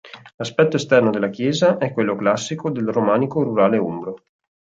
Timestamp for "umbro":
3.77-4.15